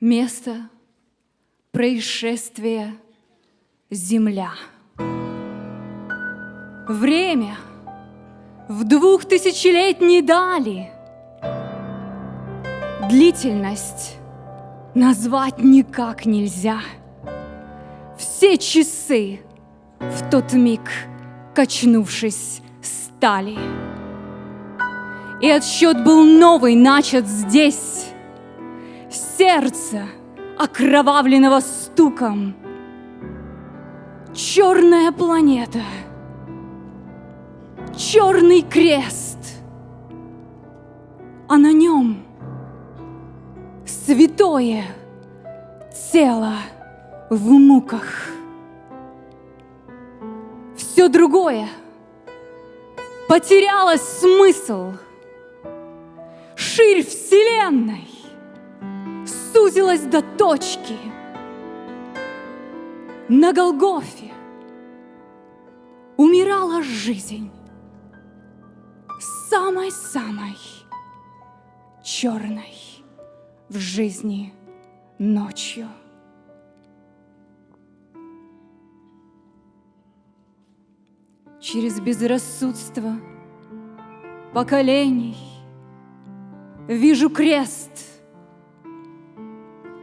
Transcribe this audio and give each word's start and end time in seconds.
Место 0.00 0.68
происшествия 1.72 2.94
Земля. 3.90 4.52
Время 6.86 7.56
в 8.68 8.84
двухтысячелетней 8.84 10.22
дали. 10.22 10.92
Длительность 13.10 14.18
назвать 14.94 15.58
никак 15.58 16.26
нельзя. 16.26 16.78
Все 18.16 18.56
часы 18.56 19.40
в 19.98 20.30
тот 20.30 20.52
миг, 20.52 20.88
качнувшись, 21.56 22.62
стали. 22.82 23.58
И 25.42 25.50
отсчет 25.50 26.04
был 26.04 26.22
новый 26.22 26.76
начат 26.76 27.26
здесь. 27.26 28.12
Сердце, 29.38 30.02
окровавленного 30.58 31.60
стуком. 31.60 32.56
Черная 34.34 35.12
планета. 35.12 35.78
Черный 37.96 38.62
крест. 38.62 39.38
А 41.46 41.56
на 41.56 41.72
нем 41.72 42.24
святое 43.86 44.82
тело 46.12 46.54
в 47.30 47.48
муках. 47.48 48.32
Все 50.76 51.06
другое 51.06 51.68
потеряло 53.28 53.94
смысл. 53.98 54.94
Ширь 56.56 57.06
Вселенной 57.06 58.17
сузилась 59.58 60.02
до 60.02 60.22
точки. 60.22 60.96
На 63.28 63.52
Голгофе 63.52 64.32
умирала 66.16 66.80
жизнь 66.80 67.50
самой-самой 69.50 70.56
черной 72.04 72.76
в 73.68 73.76
жизни 73.78 74.54
ночью. 75.18 75.88
Через 81.60 82.00
безрассудство 82.00 83.12
поколений 84.54 85.36
вижу 86.86 87.28
крест, 87.28 88.07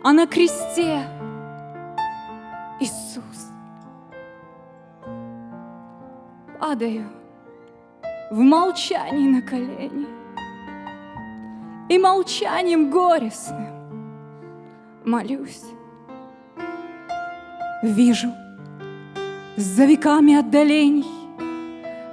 а 0.06 0.14
на 0.14 0.28
кресте 0.28 1.04
Иисус. 2.80 3.50
Падаю 6.60 7.10
в 8.30 8.40
молчании 8.40 9.28
на 9.28 9.42
колени 9.42 10.06
и 11.90 11.98
молчанием 11.98 12.92
горестным 12.92 13.66
молюсь. 15.06 15.66
Вижу 17.82 18.32
за 19.58 19.86
веками 19.86 20.36
отдалений 20.36 21.16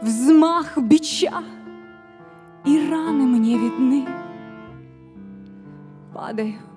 взмах 0.00 0.78
бича, 0.78 1.44
и 2.64 2.90
раны 2.90 3.24
мне 3.24 3.58
видны. 3.58 4.08
Падаю, 6.14 6.71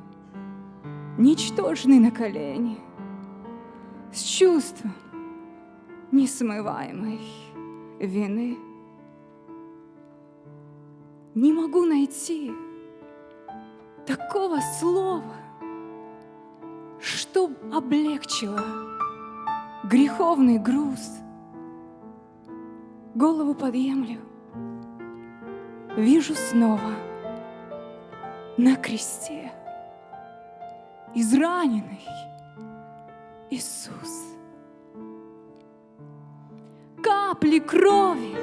ничтожный 1.17 1.99
на 1.99 2.11
колени, 2.11 2.77
с 4.11 4.21
чувством 4.21 4.93
несмываемой 6.11 7.21
вины. 7.99 8.57
Не 11.33 11.53
могу 11.53 11.85
найти 11.85 12.51
такого 14.05 14.59
слова, 14.79 15.35
что 16.99 17.51
облегчило 17.73 18.63
греховный 19.83 20.57
груз. 20.57 21.19
Голову 23.15 23.53
подъемлю, 23.53 24.19
вижу 25.95 26.35
снова 26.35 26.91
на 28.57 28.75
кресте 28.75 29.53
израненный 31.15 32.05
Иисус. 33.49 34.35
Капли 37.01 37.59
крови 37.59 38.35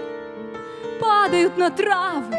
падают 1.00 1.58
на 1.58 1.70
травы, 1.70 2.36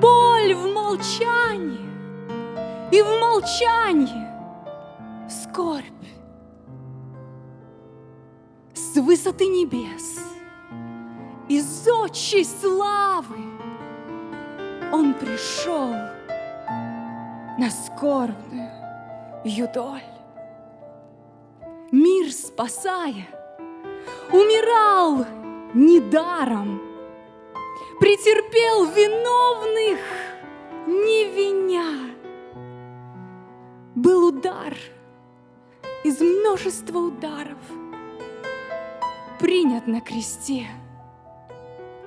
боль 0.00 0.54
в 0.54 0.72
молчании, 0.74 1.88
и 2.90 3.02
в 3.02 3.20
молчании 3.20 4.28
скорбь. 5.28 5.84
С 8.74 8.96
высоты 8.96 9.46
небес, 9.46 10.20
из 11.48 11.86
отчей 11.88 12.44
славы 12.44 13.38
Он 14.92 15.14
пришел 15.14 15.90
на 17.58 17.70
скорбную 17.70 18.63
юдоль. 19.44 20.02
Мир 21.92 22.32
спасая, 22.32 23.28
умирал 24.32 25.26
недаром, 25.74 26.80
претерпел 28.00 28.86
виновных 28.86 30.00
не 30.86 31.24
виня. 31.26 32.14
Был 33.94 34.28
удар 34.28 34.74
из 36.02 36.20
множества 36.20 36.98
ударов, 36.98 37.58
принят 39.38 39.86
на 39.86 40.00
кресте 40.00 40.66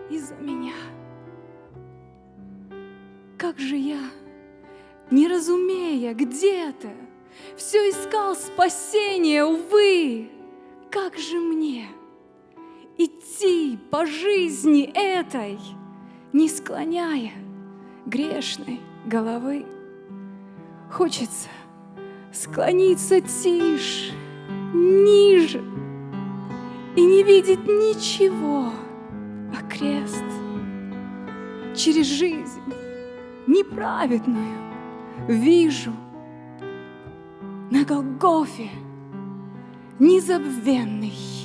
из-за 0.10 0.36
меня. 0.36 0.74
Как 3.38 3.60
же 3.60 3.76
я, 3.76 4.02
не 5.12 5.28
разумея, 5.28 6.14
где 6.14 6.72
то 6.74 6.90
все 7.56 7.90
искал 7.90 8.36
спасения, 8.36 9.44
увы, 9.44 10.30
как 10.90 11.18
же 11.18 11.40
мне 11.40 11.88
идти 12.98 13.78
по 13.92 14.06
жизни 14.06 14.92
этой, 14.94 15.60
не 16.34 16.50
склоняя 16.50 17.32
грешной 18.06 18.80
головы. 19.06 19.66
Хочется 20.92 21.50
склониться 22.34 23.22
тише, 23.22 24.14
ниже 24.74 25.64
и 26.96 27.06
не 27.06 27.24
видеть 27.24 27.66
ничего, 27.66 28.72
а 29.54 29.70
крест 29.70 30.24
через 31.76 32.08
жизнь 32.08 32.62
неправедную 33.46 34.58
вижу 35.28 35.94
Голгофе 37.88 38.70
незабвенный 39.98 41.37